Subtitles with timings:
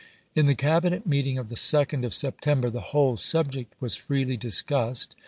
[0.33, 2.11] In the Cabinet meeting of the 2d of 1862.
[2.11, 5.15] September the whole subject was freely discussed.